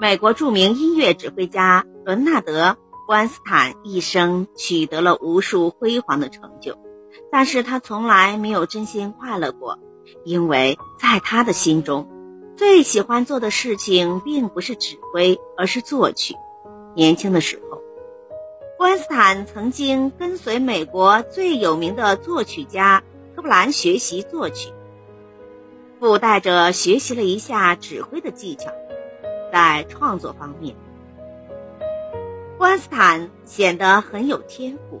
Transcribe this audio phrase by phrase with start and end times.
[0.00, 2.70] 美国著名音乐指挥家伦纳德·
[3.06, 6.78] 关斯坦一生取得了无数辉煌的成就，
[7.30, 9.78] 但是他从来没有真心快乐过，
[10.24, 12.08] 因为在他的心中，
[12.56, 16.34] 最喜欢做的事情并不是指挥，而是作曲。
[16.96, 17.82] 年轻的时候，
[18.78, 23.02] 关斯坦曾经跟随美国最有名的作曲家
[23.36, 24.70] 科布兰学习作曲。
[26.00, 28.70] 附带着学习了一下指挥的技巧，
[29.52, 30.74] 在创作方面，
[32.58, 35.00] 布恩斯坦显得很有天赋，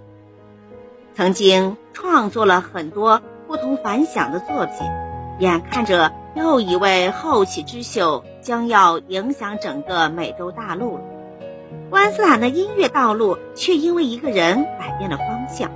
[1.14, 4.86] 曾经创作了很多不同凡响的作品。
[5.38, 11.02] 眼看着又一位后起之秀将要影响整个美洲大陆了，
[11.88, 15.70] 布恩斯坦的音乐道路却因为一个人改变了方向。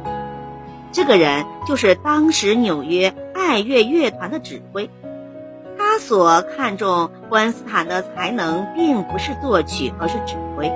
[0.93, 4.91] 这个人就是当时纽约爱乐乐团的指挥。
[5.95, 10.67] 他所看重伯恩斯坦的才能，并不是作曲，而是指挥。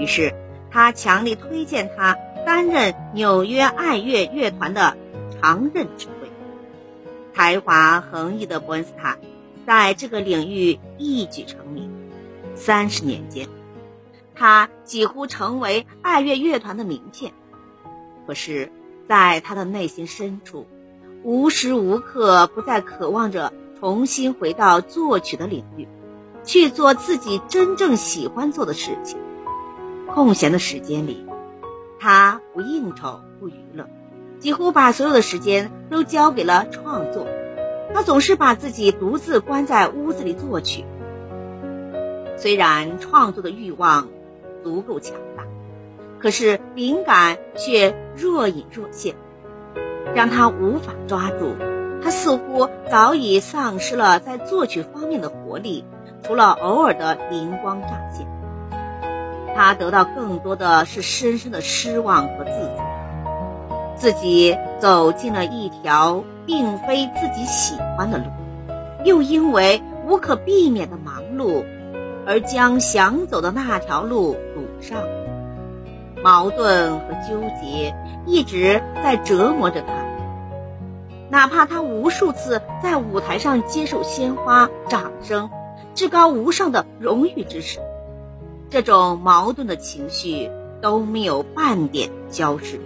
[0.00, 0.34] 于是，
[0.68, 4.96] 他强力推荐他担任纽约爱乐乐团的
[5.40, 6.28] 常任指挥。
[7.32, 9.20] 才华横溢的伯恩斯坦，
[9.64, 11.88] 在这个领域一举成名。
[12.56, 13.46] 三十年间，
[14.34, 17.32] 他几乎成为爱乐乐团的名片。
[18.26, 18.72] 可是，
[19.08, 20.66] 在他的内心深处，
[21.22, 23.52] 无时无刻不在渴望着。
[23.80, 25.86] 重新回到作曲的领域，
[26.44, 29.18] 去做自己真正喜欢做的事情。
[30.06, 31.24] 空闲的时间里，
[32.00, 33.88] 他不应酬不娱乐，
[34.40, 37.26] 几乎把所有的时间都交给了创作。
[37.94, 40.84] 他总是把自己独自关在屋子里作曲。
[42.36, 44.08] 虽然创作的欲望
[44.62, 45.44] 足够强大，
[46.18, 49.14] 可是灵感却若隐若现，
[50.14, 51.54] 让他无法抓住。
[52.02, 55.84] 他似乎早已丧失了在作曲方面的活力，
[56.22, 58.26] 除了偶尔的灵光乍现，
[59.56, 62.82] 他得到更多的是深深的失望和自责。
[63.96, 68.24] 自己走进了一条并非自己喜欢的路，
[69.04, 71.64] 又因为无可避免的忙碌，
[72.24, 74.98] 而将想走的那条路堵上。
[76.22, 77.94] 矛盾和纠结
[78.26, 80.07] 一直在折磨着他。
[81.30, 85.50] 哪怕他无数次在舞台上接受鲜花、掌声、
[85.94, 87.80] 至高无上的荣誉之时，
[88.70, 90.50] 这种矛盾的情绪
[90.80, 92.80] 都没有半点消失。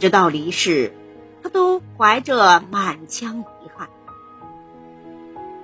[0.00, 0.94] 直到离世，
[1.42, 3.90] 他都怀着满腔遗憾。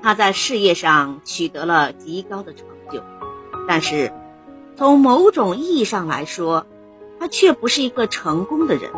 [0.03, 3.03] 他在事业上取得了极高的成就，
[3.66, 4.12] 但是
[4.76, 6.66] 从某种意义上来说，
[7.19, 8.93] 他却不是一个成功的人，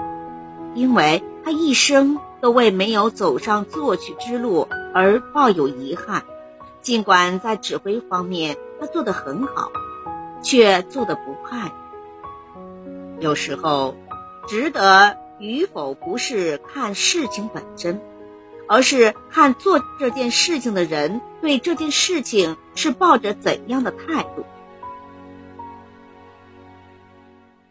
[0.74, 2.18] 因为他一生。
[2.40, 6.24] 都为没有走上作曲之路而抱有遗憾，
[6.80, 9.70] 尽管在指挥方面他做得很好，
[10.42, 11.70] 却做得不快。
[13.18, 13.94] 有时候，
[14.48, 18.00] 值得与否不是看事情本身，
[18.66, 24.46] 而是看做这件事情的人对这件事情是抱着怎样的态度。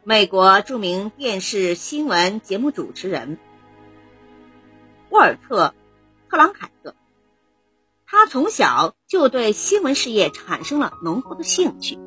[0.03, 3.39] 美国著名电视新闻节目主持人。
[5.19, 5.67] 沃尔特·
[6.29, 6.95] 克朗凯特，
[8.05, 11.99] 他从小就对新闻事业产生了浓厚的兴趣，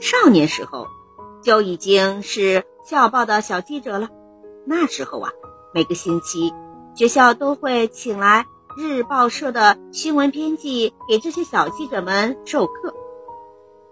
[0.00, 0.86] 少年时候
[1.42, 4.08] 就已经是校报的小记者了。
[4.64, 5.30] 那时候啊，
[5.74, 6.54] 每个星期
[6.94, 8.46] 学校都会请来
[8.78, 12.94] 日报社的新闻编辑给这些小记者们授课，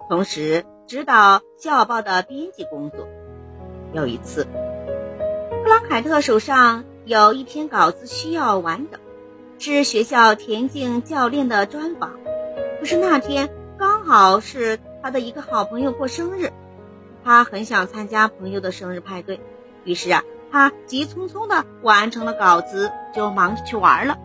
[0.08, 3.06] 同时指导校报的编辑工作。
[3.92, 4.44] 有一次，
[5.62, 6.84] 克朗凯特手上。
[7.06, 8.98] 有一篇稿子需要完整，
[9.60, 12.14] 是学校田径教练的专访。
[12.80, 16.52] 可是那天刚好是他的一个好朋友过生日，
[17.24, 19.38] 他很想参加朋友的生日派对，
[19.84, 24.18] 于是啊，他急匆匆的完成了稿子，就忙着去玩了。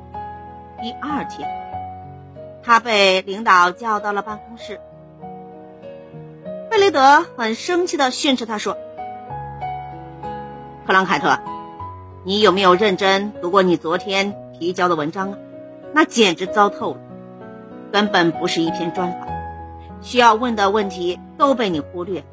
[0.81, 1.47] 第二天，
[2.63, 4.81] 他被领导叫到了办公室，
[6.67, 8.75] 贝雷德很生气的训斥他说
[10.87, 11.39] ：“克朗凯特。”
[12.23, 15.38] 你有没有认真读过你昨天提交的文章啊？
[15.91, 17.00] 那简直糟透了，
[17.91, 19.28] 根本不是一篇专访，
[20.02, 22.23] 需要问的问题都被你忽略，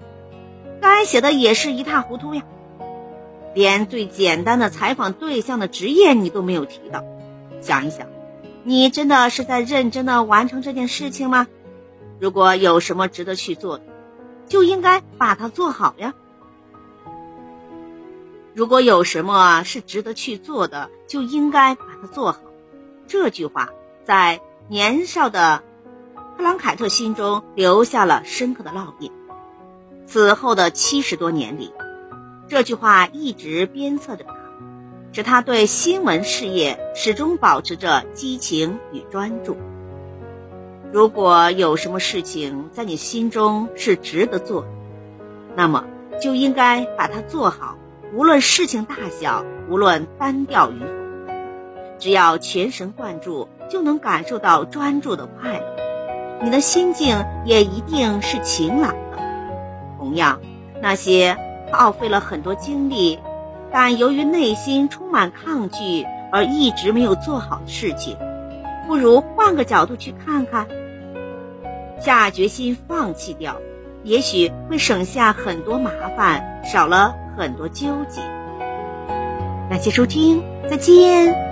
[0.82, 2.42] 该写的也是一塌糊涂呀，
[3.54, 7.02] 连最简单的采访对象的职业你都没有提到。
[7.62, 8.06] 想一想，
[8.64, 11.46] 你真的是在认真的完成这件事情吗？
[12.20, 13.84] 如果有什么值得去做的，
[14.48, 16.12] 就应该把它做好呀。
[18.54, 22.40] 如果有什么是值得去做的，就应该把它做好。
[23.06, 23.70] 这句话
[24.04, 25.62] 在年少的
[26.36, 29.10] 特朗凯特心中留下了深刻的烙印。
[30.06, 31.72] 此后的七十多年里，
[32.48, 34.34] 这句话一直鞭策着他，
[35.12, 39.56] 使他对新闻事业始终保持着激情与专注。
[40.90, 44.68] 如果有什么事情在你心中是值得做的，
[45.54, 45.84] 那么
[46.20, 47.76] 就应该把它做好，
[48.14, 50.86] 无论事情大小，无论单调与否，
[51.98, 55.64] 只要全神贯注，就能感受到专注的快乐。
[56.42, 59.18] 你的心境也一定是晴朗的。
[59.98, 60.40] 同样，
[60.80, 61.36] 那些
[61.70, 63.18] 耗费了很多精力，
[63.70, 68.16] 但由于内心充满抗拒而一直没有做好的事情，
[68.86, 70.66] 不如换个角度去看看，
[72.00, 73.56] 下决心放弃掉，
[74.02, 78.20] 也许会省下很多麻烦，少了很多纠结。
[79.70, 81.47] 感谢收听，再见。